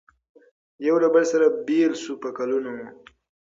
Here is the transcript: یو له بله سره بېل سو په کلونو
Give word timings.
یو 0.87 0.95
له 1.03 1.07
بله 1.13 1.27
سره 1.31 1.47
بېل 1.67 1.93
سو 2.03 2.13
په 2.21 2.29
کلونو 2.37 2.73